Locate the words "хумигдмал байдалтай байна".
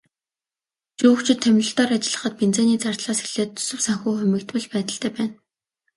4.17-5.33